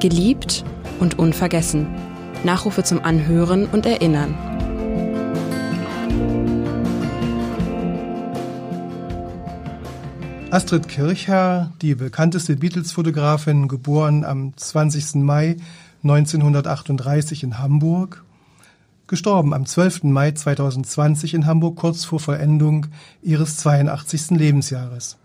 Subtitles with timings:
[0.00, 0.64] Geliebt
[0.98, 1.86] und unvergessen.
[2.42, 4.34] Nachrufe zum Anhören und Erinnern.
[10.50, 15.16] Astrid Kircher, die bekannteste Beatles-Fotografin, geboren am 20.
[15.16, 15.58] Mai
[16.02, 18.24] 1938 in Hamburg,
[19.06, 20.04] gestorben am 12.
[20.04, 22.86] Mai 2020 in Hamburg kurz vor Vollendung
[23.20, 24.30] ihres 82.
[24.30, 25.18] Lebensjahres.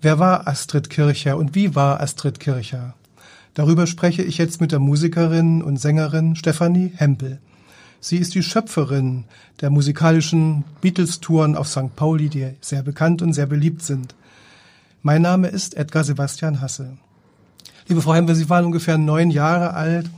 [0.00, 2.94] Wer war Astrid Kircher und wie war Astrid Kircher?
[3.54, 7.40] Darüber spreche ich jetzt mit der Musikerin und Sängerin Stefanie Hempel.
[7.98, 9.24] Sie ist die Schöpferin
[9.60, 11.94] der musikalischen Beatles-Touren auf St.
[11.96, 14.14] Pauli, die sehr bekannt und sehr beliebt sind.
[15.02, 16.96] Mein Name ist Edgar Sebastian Hasse.
[17.88, 20.08] Liebe Frau Hempel, Sie waren ungefähr neun Jahre alt,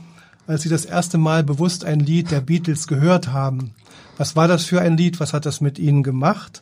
[0.45, 3.71] als Sie das erste Mal bewusst ein Lied der Beatles gehört haben.
[4.17, 5.19] Was war das für ein Lied?
[5.19, 6.61] Was hat das mit Ihnen gemacht?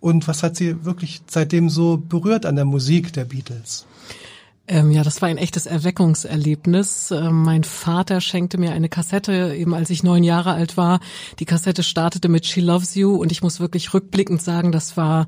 [0.00, 3.86] Und was hat Sie wirklich seitdem so berührt an der Musik der Beatles?
[4.70, 7.10] Ähm, ja, das war ein echtes Erweckungserlebnis.
[7.10, 11.00] Ähm, mein Vater schenkte mir eine Kassette, eben als ich neun Jahre alt war.
[11.38, 15.26] Die Kassette startete mit She Loves You und ich muss wirklich rückblickend sagen, das war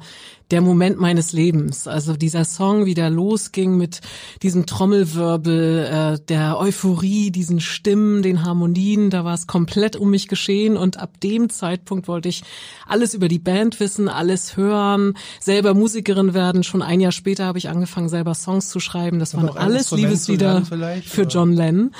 [0.51, 1.87] der Moment meines Lebens.
[1.87, 4.01] Also dieser Song, wie der losging mit
[4.43, 10.29] diesem Trommelwirbel, äh, der Euphorie, diesen Stimmen, den Harmonien, da war es komplett um mich
[10.29, 12.43] geschehen und ab dem Zeitpunkt wollte ich
[12.87, 16.65] alles über die Band wissen, alles hören, selber Musikerin werden.
[16.65, 19.19] Schon ein Jahr später habe ich angefangen, selber Songs zu schreiben.
[19.19, 20.63] Das waren alles Liebeslieder
[21.05, 21.93] für John Lennon.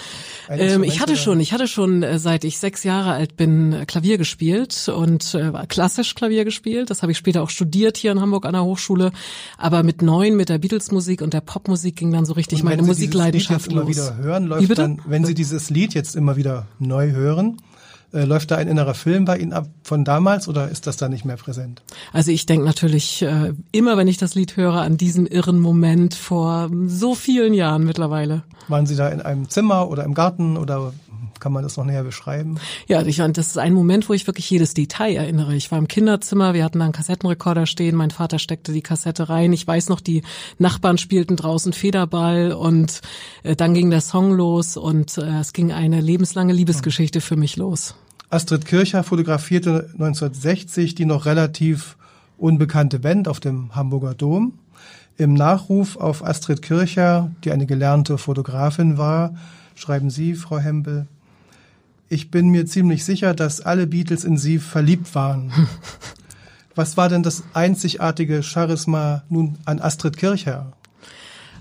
[0.49, 4.19] Ähm, ich hatte schon, ich hatte schon, äh, seit ich sechs Jahre alt bin, Klavier
[4.19, 6.91] gespielt und äh, klassisch Klavier gespielt.
[6.91, 9.13] Das habe ich später auch studiert hier in Hamburg an der Hochschule.
[9.59, 13.71] Aber mit neun, mit der Beatles-Musik und der Popmusik ging dann so richtig meine Musikleidenschaft
[13.73, 13.87] los.
[13.87, 17.13] Wenn Sie immer wieder hören, läuft dann, wenn Sie dieses Lied jetzt immer wieder neu
[17.13, 17.57] hören,
[18.13, 21.09] äh, läuft da ein innerer Film bei Ihnen ab von damals oder ist das da
[21.09, 21.83] nicht mehr präsent?
[22.13, 26.15] Also ich denke natürlich äh, immer, wenn ich das Lied höre, an diesen irren Moment
[26.15, 28.43] vor so vielen Jahren mittlerweile.
[28.69, 30.93] Waren Sie da in einem Zimmer oder im Garten oder
[31.41, 32.59] kann man das noch näher beschreiben?
[32.87, 35.55] Ja, ich fand, das ist ein Moment, wo ich wirklich jedes Detail erinnere.
[35.55, 39.29] Ich war im Kinderzimmer, wir hatten da einen Kassettenrekorder stehen, mein Vater steckte die Kassette
[39.29, 39.53] rein.
[39.53, 40.23] Ich weiß noch, die
[40.59, 43.01] Nachbarn spielten draußen Federball und
[43.43, 47.57] äh, dann ging der Song los und äh, es ging eine lebenslange Liebesgeschichte für mich
[47.57, 47.95] los.
[48.29, 51.97] Astrid Kircher fotografierte 1960 die noch relativ
[52.39, 54.55] unbekannte Band auf dem Hamburger Dom.
[55.17, 59.35] Im Nachruf auf Astrid Kircher, die eine gelernte Fotografin war,
[59.75, 61.07] schreiben Sie, Frau Hempel,
[62.11, 65.53] ich bin mir ziemlich sicher, dass alle Beatles in sie verliebt waren.
[66.75, 70.73] Was war denn das einzigartige Charisma nun an Astrid Kircher?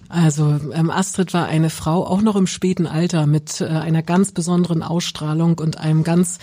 [0.07, 4.31] Also ähm, Astrid war eine Frau, auch noch im späten Alter, mit äh, einer ganz
[4.31, 6.39] besonderen Ausstrahlung und einem ganz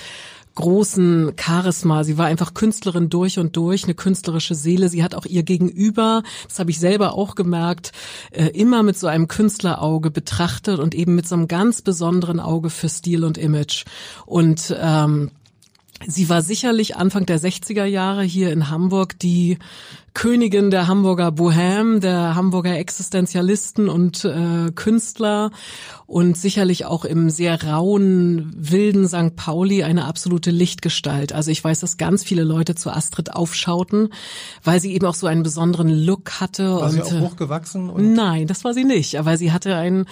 [0.57, 2.03] großen Charisma.
[2.03, 4.89] Sie war einfach Künstlerin durch und durch, eine künstlerische Seele.
[4.89, 7.93] Sie hat auch ihr Gegenüber, das habe ich selber auch gemerkt,
[8.33, 12.71] äh, immer mit so einem Künstlerauge betrachtet und eben mit so einem ganz besonderen Auge
[12.71, 13.85] für Stil und Image.
[14.27, 15.31] Und ähm,
[16.05, 19.59] Sie war sicherlich Anfang der 60er Jahre hier in Hamburg die
[20.17, 25.51] Königin der Hamburger Bohème, der Hamburger Existenzialisten und äh, Künstler
[26.07, 29.37] und sicherlich auch im sehr rauen, wilden St.
[29.37, 31.35] Pauli eine absolute Lichtgestalt.
[31.35, 34.09] Also ich weiß, dass ganz viele Leute zu Astrid aufschauten,
[34.65, 36.77] weil sie eben auch so einen besonderen Look hatte.
[36.77, 37.91] War und, sie auch äh, hochgewachsen?
[37.91, 38.03] Oder?
[38.03, 39.19] Nein, das war sie nicht.
[39.19, 40.07] Aber sie hatte einen,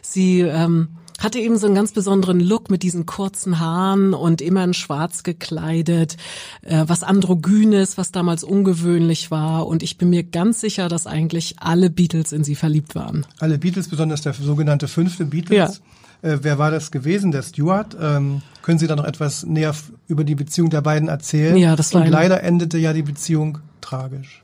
[0.00, 0.88] sie ähm,
[1.20, 5.22] hatte eben so einen ganz besonderen Look mit diesen kurzen Haaren und immer in schwarz
[5.22, 6.16] gekleidet,
[6.62, 9.66] äh, was androgynes, was damals ungewöhnlich war.
[9.66, 13.26] Und ich bin mir ganz sicher, dass eigentlich alle Beatles in sie verliebt waren.
[13.38, 15.80] Alle Beatles, besonders der sogenannte fünfte Beatles.
[16.22, 16.30] Ja.
[16.30, 17.32] Äh, wer war das gewesen?
[17.32, 17.96] Der Stuart.
[18.00, 19.74] Ähm, können Sie da noch etwas näher
[20.06, 21.56] über die Beziehung der beiden erzählen?
[21.56, 24.42] Ja, das war Und leider endete ja die Beziehung tragisch.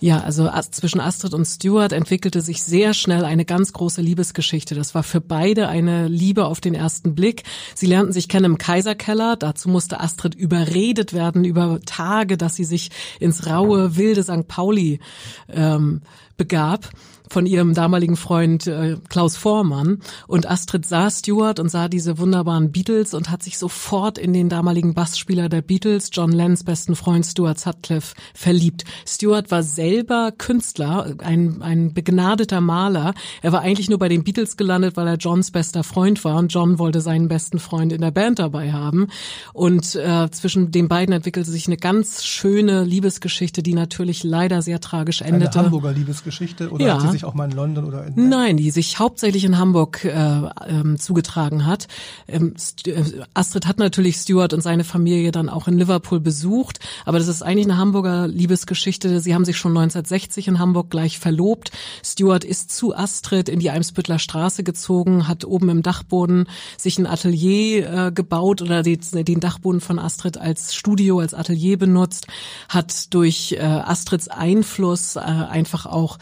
[0.00, 4.76] Ja, also zwischen Astrid und Stuart entwickelte sich sehr schnell eine ganz große Liebesgeschichte.
[4.76, 7.42] Das war für beide eine Liebe auf den ersten Blick.
[7.74, 9.36] Sie lernten sich kennen im Kaiserkeller.
[9.36, 14.46] Dazu musste Astrid überredet werden über Tage, dass sie sich ins raue, wilde St.
[14.46, 15.00] Pauli
[15.48, 16.02] ähm,
[16.36, 16.90] begab
[17.28, 20.00] von ihrem damaligen Freund äh, Klaus Vormann.
[20.26, 24.48] Und Astrid sah Stewart und sah diese wunderbaren Beatles und hat sich sofort in den
[24.48, 28.84] damaligen Bassspieler der Beatles, John Lennons besten Freund Stuart Sutcliffe, verliebt.
[29.06, 33.14] Stewart war selber Künstler, ein, ein begnadeter Maler.
[33.42, 36.52] Er war eigentlich nur bei den Beatles gelandet, weil er Johns bester Freund war und
[36.52, 39.08] John wollte seinen besten Freund in der Band dabei haben.
[39.52, 44.80] Und äh, zwischen den beiden entwickelte sich eine ganz schöne Liebesgeschichte, die natürlich leider sehr
[44.80, 45.58] tragisch endete.
[45.58, 48.98] Eine Hamburger Liebesgeschichte oder ja, sich auch mal in London oder in Nein, die sich
[48.98, 51.88] hauptsächlich in Hamburg äh, ähm, zugetragen hat.
[52.28, 52.54] Ähm,
[52.86, 53.02] äh,
[53.34, 57.42] Astrid hat natürlich Stuart und seine Familie dann auch in Liverpool besucht, aber das ist
[57.42, 59.20] eigentlich eine Hamburger Liebesgeschichte.
[59.20, 61.72] Sie haben sich schon 1960 in Hamburg gleich verlobt.
[62.04, 67.06] Stuart ist zu Astrid in die Eimsbüttler Straße gezogen, hat oben im Dachboden sich ein
[67.06, 72.28] Atelier äh, gebaut oder die, den Dachboden von Astrid als Studio, als Atelier benutzt,
[72.68, 76.18] hat durch äh, Astrids Einfluss äh, einfach auch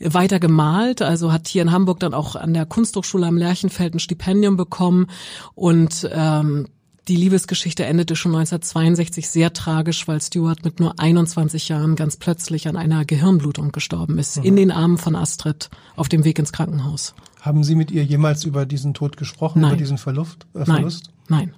[0.00, 4.00] weiter gemalt, also hat hier in Hamburg dann auch an der Kunsthochschule am Lerchenfeld ein
[4.00, 5.06] Stipendium bekommen
[5.54, 6.66] und ähm,
[7.08, 12.68] die Liebesgeschichte endete schon 1962 sehr tragisch, weil Stuart mit nur 21 Jahren ganz plötzlich
[12.68, 14.44] an einer Gehirnblutung gestorben ist, mhm.
[14.44, 17.14] in den Armen von Astrid auf dem Weg ins Krankenhaus.
[17.40, 19.72] Haben Sie mit ihr jemals über diesen Tod gesprochen, Nein.
[19.72, 20.46] über diesen Verlust?
[20.54, 21.06] Äh, Verlust?
[21.06, 21.19] Nein.
[21.30, 21.54] Nein.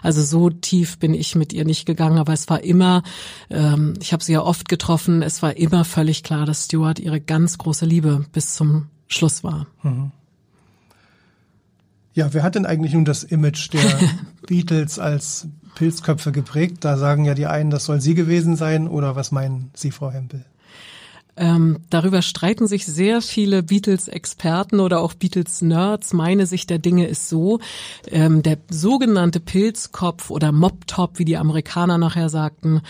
[0.00, 3.02] Also so tief bin ich mit ihr nicht gegangen, aber es war immer,
[3.50, 7.20] ähm, ich habe sie ja oft getroffen, es war immer völlig klar, dass Stuart ihre
[7.20, 9.66] ganz große Liebe bis zum Schluss war.
[9.82, 10.12] Mhm.
[12.14, 13.98] Ja, wer hat denn eigentlich nun das Image der
[14.46, 16.84] Beatles als Pilzköpfe geprägt?
[16.84, 20.10] Da sagen ja die einen, das soll sie gewesen sein, oder was meinen Sie, Frau
[20.10, 20.44] Hempel?
[21.38, 26.12] Ähm, darüber streiten sich sehr viele Beatles-Experten oder auch Beatles-Nerds.
[26.12, 27.60] Meine Sicht der Dinge ist so,
[28.10, 32.82] ähm, der sogenannte Pilzkopf oder Mop-Top, wie die Amerikaner nachher sagten,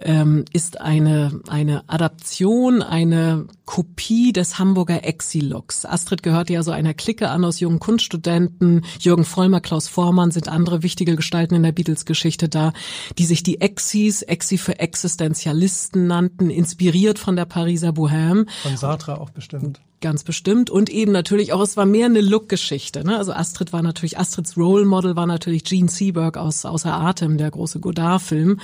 [0.00, 5.84] ähm, ist eine, eine Adaption, eine Kopie des Hamburger Exi-Looks.
[5.84, 8.84] Astrid gehört ja so einer Clique an aus jungen Kunststudenten.
[9.00, 12.72] Jürgen Vollmer, Klaus Vormann sind andere wichtige Gestalten in der Beatles-Geschichte da,
[13.18, 18.46] die sich die Exis, Exi für Existenzialisten nannten, inspiriert von der Pariser Bohème.
[18.62, 19.80] Von Sartre auch bestimmt.
[20.02, 20.68] Ganz bestimmt.
[20.68, 23.02] Und eben natürlich auch, es war mehr eine Look-Geschichte.
[23.02, 23.16] Ne?
[23.16, 27.50] Also Astrid war natürlich, Astrids Role Model war natürlich Gene Seberg aus Außer Atem, der
[27.50, 28.60] große Godard-Film.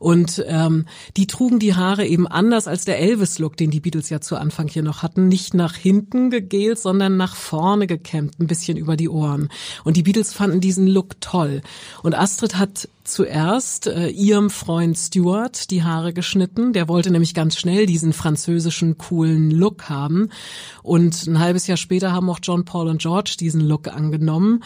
[0.00, 0.86] Und ähm,
[1.16, 4.66] die trugen die Haare eben anders als der Elvis-Look, den die Beatles ja zu Anfang
[4.66, 5.28] hier noch hatten.
[5.28, 9.50] Nicht nach hinten gegelt, sondern nach vorne gekämmt, ein bisschen über die Ohren.
[9.84, 11.62] Und die Beatles fanden diesen Look toll.
[12.02, 16.72] Und Astrid hat zuerst äh, ihrem Freund Stuart die Haare geschnitten.
[16.72, 20.30] Der wollte nämlich ganz schnell diesen französischen coolen Look haben.
[20.82, 24.64] Und ein halbes Jahr später haben auch John Paul und George diesen Look angenommen.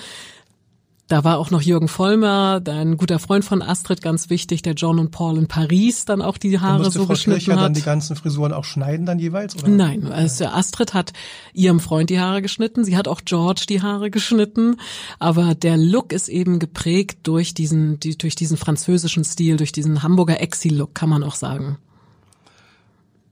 [1.09, 4.99] Da war auch noch Jürgen Vollmer, ein guter Freund von Astrid, ganz wichtig, der John
[4.99, 7.65] und Paul in Paris dann auch die Haare so Frau geschnitten Kircher hat.
[7.65, 9.57] dann die ganzen Frisuren auch schneiden dann jeweils?
[9.57, 9.69] Oder?
[9.69, 11.15] Nein, also Astrid hat
[11.55, 14.77] ihrem Freund die Haare geschnitten, sie hat auch George die Haare geschnitten,
[15.19, 20.03] aber der Look ist eben geprägt durch diesen, die, durch diesen französischen Stil, durch diesen
[20.03, 21.79] Hamburger Exi-Look, kann man auch sagen.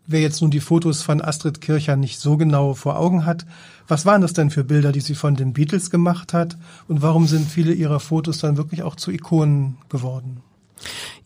[0.09, 3.45] Wer jetzt nun die Fotos von Astrid Kircher nicht so genau vor Augen hat,
[3.89, 6.57] was waren das denn für Bilder, die sie von den Beatles gemacht hat
[6.87, 10.43] und warum sind viele ihrer Fotos dann wirklich auch zu Ikonen geworden?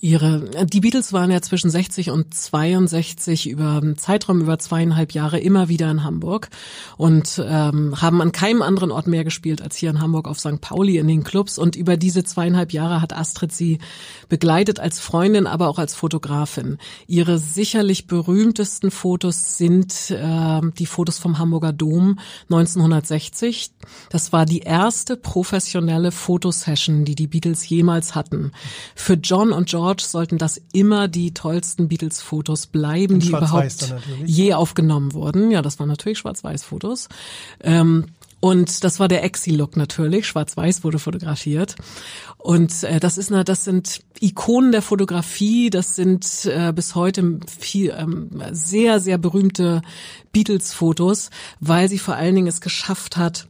[0.03, 5.39] Ihre, die Beatles waren ja zwischen 60 und 62 über einen Zeitraum über zweieinhalb Jahre
[5.39, 6.49] immer wieder in Hamburg
[6.97, 10.61] und ähm, haben an keinem anderen Ort mehr gespielt als hier in Hamburg auf St.
[10.63, 11.59] Pauli in den Clubs.
[11.59, 13.79] Und über diese zweieinhalb Jahre hat Astrid sie
[14.31, 16.79] begleitet als Freundin, aber auch als Fotografin.
[17.07, 23.73] Ihre sicherlich berühmtesten Fotos sind äh, die Fotos vom Hamburger Dom 1960.
[24.09, 28.53] Das war die erste professionelle Fotosession, die die Beatles jemals hatten.
[28.95, 33.95] Für John und George sollten das immer die tollsten Beatles-Fotos bleiben, die überhaupt
[34.25, 35.51] je aufgenommen wurden.
[35.51, 37.09] Ja, das waren natürlich Schwarz-Weiß-Fotos.
[37.63, 38.07] Ähm,
[38.41, 40.27] und das war der Exi-Look natürlich.
[40.27, 41.77] Schwarz-Weiß wurde fotografiert.
[42.39, 45.69] Und äh, das ist, na, das sind Ikonen der Fotografie.
[45.69, 49.83] Das sind äh, bis heute viel, ähm, sehr, sehr berühmte
[50.33, 51.29] Beatles-Fotos,
[51.61, 53.47] weil sie vor allen Dingen es geschafft hat,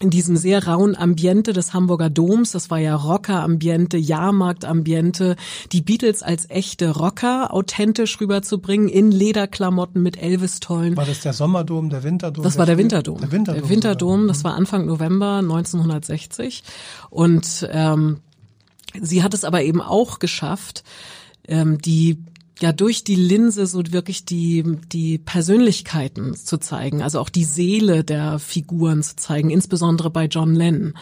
[0.00, 5.36] in diesem sehr rauen Ambiente des Hamburger Doms, das war ja Rocker-Ambiente, Jahrmarkt-Ambiente,
[5.72, 10.96] die Beatles als echte Rocker authentisch rüberzubringen, in Lederklamotten mit Elvis-Tollen.
[10.96, 12.42] War das der Sommerdom, der Winterdom?
[12.42, 13.20] Das war der Winterdom.
[13.20, 16.64] Der Winterdom, der Winterdom das war Anfang November 1960.
[17.10, 18.18] Und ähm,
[19.00, 20.82] sie hat es aber eben auch geschafft,
[21.46, 22.18] ähm, die
[22.60, 28.04] ja durch die Linse so wirklich die die Persönlichkeiten zu zeigen, also auch die Seele
[28.04, 30.94] der Figuren zu zeigen, insbesondere bei John Lennon.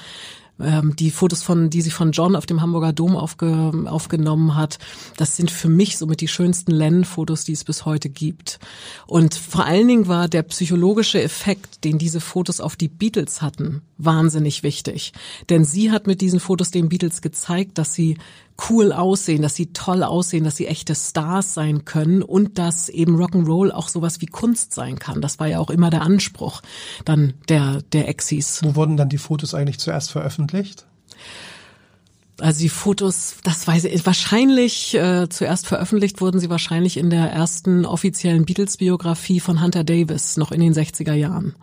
[0.63, 4.79] Ähm, die Fotos von, die sie von John auf dem Hamburger Dom aufge, aufgenommen hat,
[5.17, 8.59] das sind für mich somit die schönsten Lennon-Fotos, die es bis heute gibt.
[9.07, 13.83] Und vor allen Dingen war der psychologische Effekt, den diese Fotos auf die Beatles hatten,
[13.99, 15.13] wahnsinnig wichtig.
[15.49, 18.19] Denn sie hat mit diesen Fotos den Beatles gezeigt, dass sie
[18.71, 23.17] cool aussehen, dass sie toll aussehen, dass sie echte Stars sein können und dass eben
[23.17, 25.21] Rock'n'Roll auch sowas wie Kunst sein kann.
[25.21, 26.63] Das war ja auch immer der Anspruch
[27.05, 28.61] dann der, der Exis.
[28.63, 30.52] Wo wurden dann die Fotos eigentlich zuerst veröffentlicht?
[32.41, 37.31] Also die Fotos, das weiß ich, wahrscheinlich äh, zuerst veröffentlicht wurden sie wahrscheinlich in der
[37.31, 41.55] ersten offiziellen Beatles-Biografie von Hunter Davis, noch in den 60er Jahren.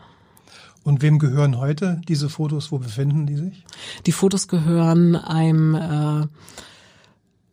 [0.84, 2.72] Und wem gehören heute diese Fotos?
[2.72, 3.66] Wo befinden die sich?
[4.06, 6.28] Die Fotos gehören einem äh,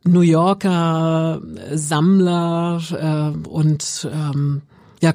[0.09, 1.43] New Yorker
[1.75, 4.63] Sammler äh, und ähm,
[5.07, 5.15] ja,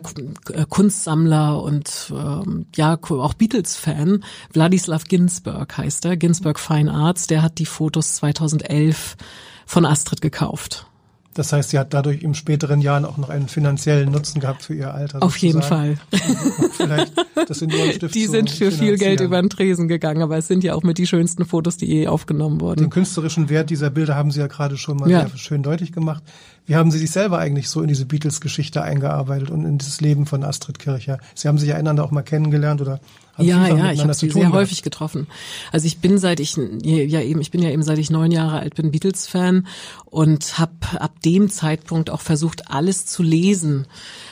[0.53, 4.24] äh, Kunstsammler und ähm, ja auch Beatles-Fan.
[4.53, 7.27] Wladislav Ginsberg heißt er, Ginsberg Fine Arts.
[7.27, 9.17] Der hat die Fotos 2011
[9.65, 10.88] von Astrid gekauft.
[11.33, 14.74] Das heißt, sie hat dadurch im späteren Jahren auch noch einen finanziellen Nutzen gehabt für
[14.74, 15.24] ihr Alter.
[15.24, 15.98] Auf jeden Fall.
[16.74, 17.13] Vielleicht
[17.48, 20.75] das Seniorenstift Die sind für viel Geld über den Tresen gegangen, aber es sind ja
[20.75, 22.81] auch mit die schönsten Fotos, die je aufgenommen wurden.
[22.81, 25.27] Den künstlerischen Wert dieser Bilder haben Sie ja gerade schon mal ja.
[25.27, 26.24] sehr schön deutlich gemacht.
[26.65, 30.25] Wie haben Sie sich selber eigentlich so in diese Beatles-Geschichte eingearbeitet und in dieses Leben
[30.25, 31.18] von Astrid Kircher?
[31.34, 33.00] Sie haben sich ja einander auch mal kennengelernt oder
[33.36, 34.56] haben ja, ja, ich habe sie sehr gehabt?
[34.56, 35.27] häufig getroffen.
[35.72, 38.60] Also ich bin seit ich ja eben, ich bin ja eben seit ich neun Jahre
[38.60, 39.68] alt bin Beatles-Fan
[40.06, 43.88] und habe ab dem Zeitpunkt auch versucht alles zu lesen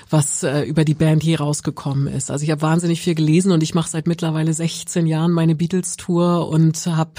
[0.09, 2.31] was äh, über die Band je rausgekommen ist.
[2.31, 6.49] Also ich habe wahnsinnig viel gelesen und ich mache seit mittlerweile 16 Jahren meine Beatles-Tour
[6.49, 7.11] und habe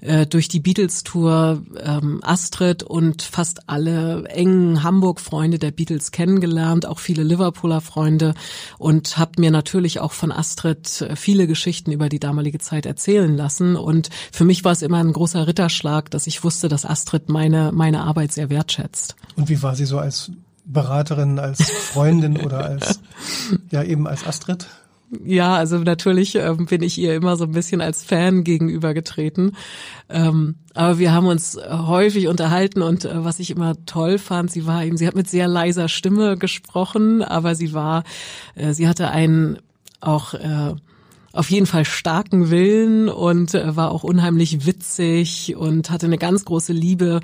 [0.00, 6.98] äh, durch die Beatles-Tour ähm, Astrid und fast alle engen Hamburg-Freunde der Beatles kennengelernt, auch
[6.98, 8.34] viele Liverpooler Freunde
[8.78, 13.34] und habe mir natürlich auch von Astrid äh, viele Geschichten über die damalige Zeit erzählen
[13.34, 13.76] lassen.
[13.76, 17.72] Und für mich war es immer ein großer Ritterschlag, dass ich wusste, dass Astrid meine,
[17.72, 19.16] meine Arbeit sehr wertschätzt.
[19.36, 20.30] Und wie war sie so als
[20.66, 23.00] Beraterin, als Freundin oder als,
[23.70, 24.66] ja eben als Astrid?
[25.24, 29.56] Ja, also natürlich ähm, bin ich ihr immer so ein bisschen als Fan gegenübergetreten.
[30.08, 34.66] Ähm, aber wir haben uns häufig unterhalten und äh, was ich immer toll fand, sie
[34.66, 38.02] war eben, sie hat mit sehr leiser Stimme gesprochen, aber sie war,
[38.56, 39.58] äh, sie hatte einen
[40.00, 40.74] auch äh,
[41.36, 46.44] auf jeden Fall starken Willen und äh, war auch unheimlich witzig und hatte eine ganz
[46.44, 47.20] große Liebe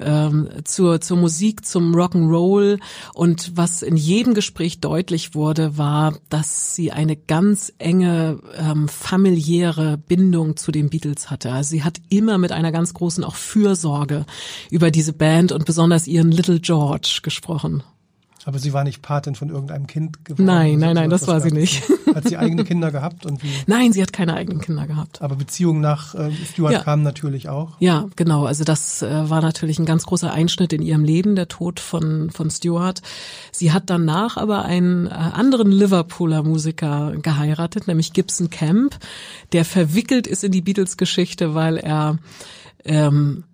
[0.00, 2.80] ähm, zur, zur Musik, zum Rock'n'Roll.
[3.14, 9.98] Und was in jedem Gespräch deutlich wurde, war, dass sie eine ganz enge ähm, familiäre
[9.98, 11.52] Bindung zu den Beatles hatte.
[11.52, 14.26] Also sie hat immer mit einer ganz großen auch Fürsorge
[14.70, 17.82] über diese Band und besonders ihren Little George gesprochen.
[18.44, 20.44] Aber sie war nicht Patin von irgendeinem Kind geworden?
[20.44, 21.82] Nein, nein, nein, das war sie nicht.
[22.14, 23.52] Hat sie eigene Kinder gehabt und wie?
[23.66, 25.22] Nein, sie hat keine eigenen Kinder gehabt.
[25.22, 26.80] Aber Beziehungen nach äh, Stuart ja.
[26.80, 27.76] kamen natürlich auch.
[27.78, 28.44] Ja, genau.
[28.44, 32.30] Also das äh, war natürlich ein ganz großer Einschnitt in ihrem Leben, der Tod von
[32.30, 33.00] von Stuart.
[33.50, 38.98] Sie hat danach aber einen äh, anderen Liverpooler Musiker geheiratet, nämlich Gibson Camp,
[39.52, 42.18] der verwickelt ist in die Beatles-Geschichte, weil er
[42.84, 43.44] ähm,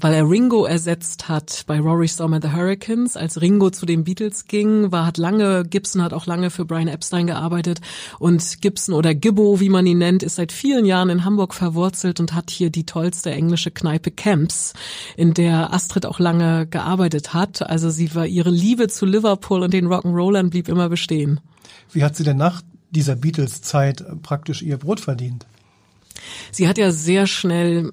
[0.00, 3.16] weil er Ringo ersetzt hat bei Rory Storm and the Hurricanes.
[3.16, 6.88] Als Ringo zu den Beatles ging, war hat lange, Gibson hat auch lange für Brian
[6.88, 7.80] Epstein gearbeitet
[8.18, 12.20] und Gibson oder Gibbo, wie man ihn nennt, ist seit vielen Jahren in Hamburg verwurzelt
[12.20, 14.72] und hat hier die tollste englische Kneipe Camps,
[15.16, 17.62] in der Astrid auch lange gearbeitet hat.
[17.62, 21.40] Also sie war, ihre Liebe zu Liverpool und den Rock'n'Rollern blieb immer bestehen.
[21.92, 25.46] Wie hat sie denn nach dieser Beatles-Zeit praktisch ihr Brot verdient?
[26.52, 27.92] Sie hat ja sehr schnell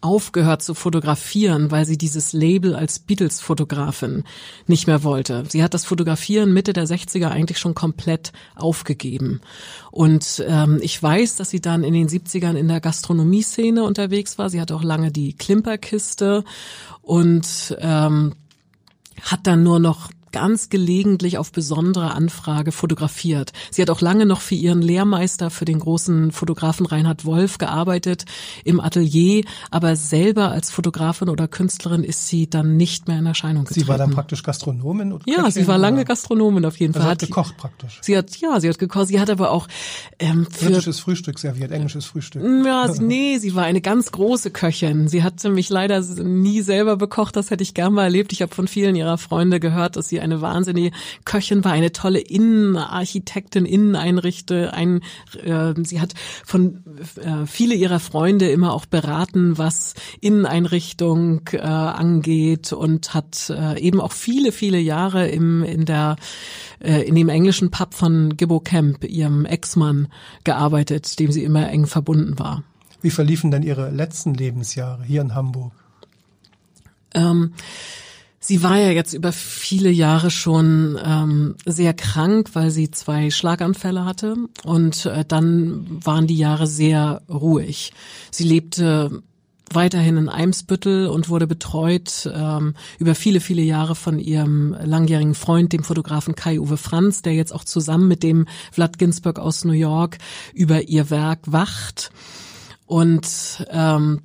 [0.00, 4.24] aufgehört zu fotografieren, weil sie dieses Label als Beatles-Fotografin
[4.66, 5.44] nicht mehr wollte.
[5.48, 9.40] Sie hat das Fotografieren Mitte der 60er eigentlich schon komplett aufgegeben.
[9.90, 14.50] Und ähm, ich weiß, dass sie dann in den 70ern in der Gastronomie-Szene unterwegs war.
[14.50, 16.44] Sie hatte auch lange die Klimperkiste
[17.02, 18.34] und ähm,
[19.22, 23.52] hat dann nur noch ganz gelegentlich auf besondere Anfrage fotografiert.
[23.70, 28.24] Sie hat auch lange noch für ihren Lehrmeister, für den großen Fotografen Reinhard Wolf gearbeitet
[28.64, 33.64] im Atelier, aber selber als Fotografin oder Künstlerin ist sie dann nicht mehr in Erscheinung
[33.64, 33.84] getreten.
[33.84, 35.12] Sie war dann praktisch Gastronomin?
[35.12, 37.12] Oder ja, sie war lange Gastronomin auf jeden also Fall.
[37.12, 37.98] Hat gekocht praktisch.
[38.02, 39.08] Sie hat, ja, sie hat gekocht.
[39.08, 39.68] Sie hat aber auch
[40.18, 42.42] ähm, für, britisches Frühstück serviert, englisches Frühstück.
[42.64, 45.08] Ja, sie, nee, sie war eine ganz große Köchin.
[45.08, 47.36] Sie hatte mich leider nie selber bekocht.
[47.36, 48.32] Das hätte ich gern mal erlebt.
[48.32, 50.90] Ich habe von vielen ihrer Freunde gehört, dass sie eine wahnsinnige
[51.24, 54.72] Köchin war, eine tolle Innenarchitektin, Inneneinrichte.
[54.72, 55.02] Ein,
[55.44, 56.82] äh, sie hat von
[57.16, 64.00] äh, viele ihrer Freunde immer auch beraten, was Inneneinrichtung äh, angeht und hat äh, eben
[64.00, 66.16] auch viele, viele Jahre im, in der
[66.80, 70.08] äh, in dem englischen Pub von Gibbo Camp, ihrem Ex-Mann,
[70.44, 72.62] gearbeitet, dem sie immer eng verbunden war.
[73.00, 75.72] Wie verliefen denn Ihre letzten Lebensjahre hier in Hamburg?
[77.14, 77.52] Ähm,
[78.40, 84.04] Sie war ja jetzt über viele Jahre schon ähm, sehr krank, weil sie zwei Schlaganfälle
[84.04, 87.92] hatte und äh, dann waren die Jahre sehr ruhig.
[88.30, 89.22] Sie lebte
[89.72, 95.72] weiterhin in Eimsbüttel und wurde betreut ähm, über viele, viele Jahre von ihrem langjährigen Freund,
[95.72, 100.18] dem Fotografen Kai-Uwe Franz, der jetzt auch zusammen mit dem Vlad Ginsburg aus New York
[100.54, 102.10] über ihr Werk wacht.
[102.86, 104.22] Und ähm,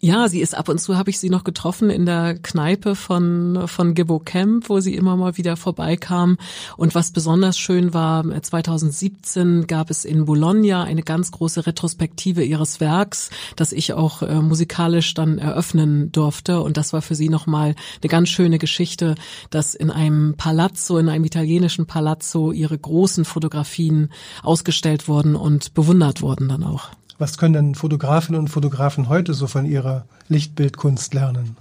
[0.00, 3.64] Ja, sie ist ab und zu habe ich sie noch getroffen in der Kneipe von
[3.66, 6.38] von Gibbo Camp, wo sie immer mal wieder vorbeikam.
[6.76, 12.78] Und was besonders schön war, 2017 gab es in Bologna eine ganz große Retrospektive ihres
[12.78, 16.60] Werks, das ich auch äh, musikalisch dann eröffnen durfte.
[16.60, 19.16] Und das war für sie nochmal eine ganz schöne Geschichte,
[19.50, 24.10] dass in einem Palazzo, in einem italienischen Palazzo ihre großen Fotografien
[24.44, 26.90] ausgestellt wurden und bewundert wurden dann auch.
[27.18, 31.56] Was können denn Fotografinnen und Fotografen heute so von ihrer Lichtbildkunst lernen?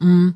[0.00, 0.30] Mm.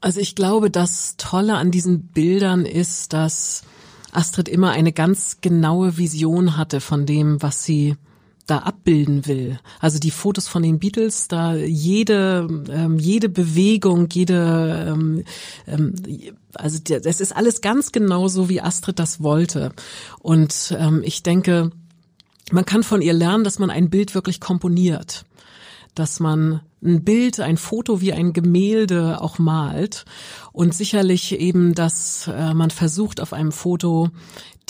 [0.00, 3.64] Also ich glaube, das Tolle an diesen Bildern ist, dass
[4.12, 7.96] Astrid immer eine ganz genaue Vision hatte von dem, was sie
[8.46, 9.60] da abbilden will.
[9.78, 15.24] Also die Fotos von den Beatles, da jede ähm, jede Bewegung, jede ähm,
[15.66, 15.94] ähm,
[16.54, 19.72] also das ist alles ganz genau so, wie Astrid das wollte.
[20.18, 21.70] Und ähm, ich denke,
[22.50, 25.24] man kann von ihr lernen, dass man ein Bild wirklich komponiert,
[25.94, 30.04] dass man ein Bild, ein Foto wie ein Gemälde auch malt.
[30.52, 34.10] Und sicherlich eben, dass äh, man versucht auf einem Foto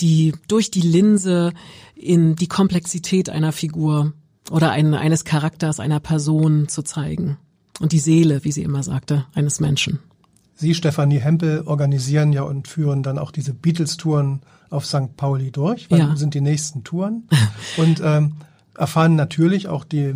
[0.01, 1.53] die durch die Linse
[1.95, 4.13] in die Komplexität einer Figur
[4.49, 7.37] oder ein, eines Charakters einer Person zu zeigen.
[7.79, 9.99] Und die Seele, wie sie immer sagte, eines Menschen.
[10.61, 15.17] Sie, Stefanie Hempel, organisieren ja und führen dann auch diese Beatles-Touren auf St.
[15.17, 15.87] Pauli durch.
[15.89, 16.15] Wann ja.
[16.15, 17.27] sind die nächsten Touren?
[17.77, 18.35] und ähm,
[18.77, 20.13] erfahren natürlich auch die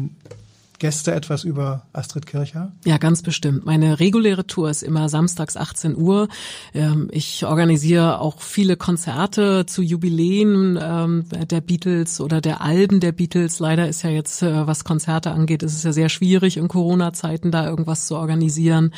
[0.80, 2.74] Gäste etwas über Astrid Kircher?
[2.86, 3.66] Ja, ganz bestimmt.
[3.66, 6.28] Meine reguläre Tour ist immer samstags 18 Uhr.
[6.74, 13.14] Ähm, ich organisiere auch viele Konzerte zu Jubiläen ähm, der Beatles oder der Alben der
[13.14, 13.60] Beatles.
[13.60, 17.52] Leider ist ja jetzt, äh, was Konzerte angeht, ist es ja sehr schwierig in Corona-Zeiten
[17.52, 18.92] da irgendwas zu organisieren.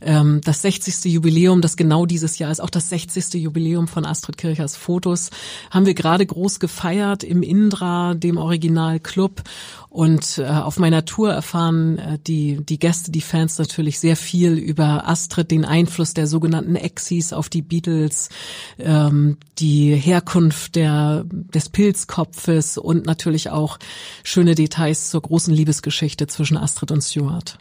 [0.00, 1.12] Ähm, das 60.
[1.12, 3.34] Jubiläum, das genau dieses Jahr ist, auch das 60.
[3.34, 5.30] Jubiläum von Astrid Kirchers Fotos,
[5.70, 9.42] haben wir gerade groß gefeiert im Indra, dem Original Club.
[9.88, 14.54] Und äh, auf meiner Tour erfahren äh, die, die Gäste, die Fans natürlich sehr viel
[14.54, 18.28] über Astrid, den Einfluss der sogenannten Exis auf die Beatles,
[18.78, 23.78] ähm, die Herkunft der, des Pilzkopfes und natürlich auch
[24.24, 27.58] schöne Details zur großen Liebesgeschichte zwischen Astrid und Stuart.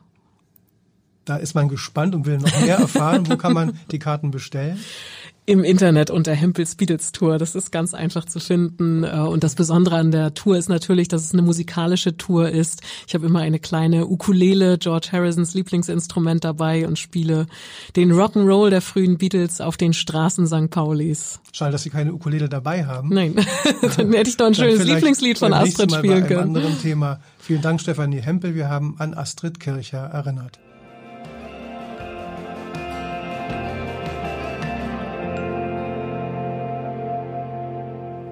[1.25, 3.29] Da ist man gespannt und will noch mehr erfahren.
[3.29, 4.79] Wo kann man die Karten bestellen?
[5.45, 7.37] im Internet unter Hempels Beatles Tour.
[7.39, 9.03] Das ist ganz einfach zu finden.
[9.03, 12.81] Äh, und das Besondere an der Tour ist natürlich, dass es eine musikalische Tour ist.
[13.07, 17.47] Ich habe immer eine kleine Ukulele, George Harrisons Lieblingsinstrument dabei und spiele
[17.95, 20.69] den Rock'n'Roll der frühen Beatles auf den Straßen St.
[20.69, 21.39] Paulis.
[21.51, 23.09] Schade, dass Sie keine Ukulele dabei haben.
[23.09, 23.35] Nein,
[23.97, 26.29] dann hätte ich doch ein schönes Lieblingslied von Astrid spielen können.
[26.29, 27.19] Bei einem anderen Thema.
[27.39, 28.53] Vielen Dank, Stefanie Hempel.
[28.53, 30.59] Wir haben an Astrid Kircher erinnert.